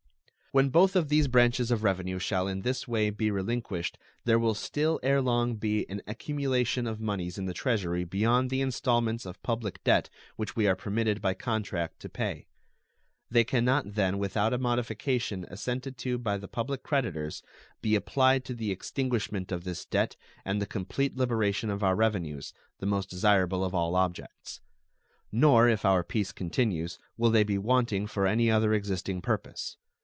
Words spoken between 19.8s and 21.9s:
debt and the complete liberation of